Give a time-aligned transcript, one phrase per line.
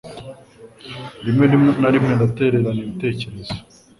[1.25, 1.45] Rimwe
[1.81, 3.55] na rimwe ndatererana ibitekerezo